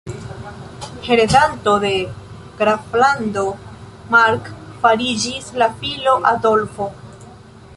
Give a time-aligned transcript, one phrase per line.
[1.07, 1.91] Heredanto de
[2.61, 3.43] Graflando
[4.15, 4.49] Mark
[4.85, 6.89] fariĝis la filo Adolfo.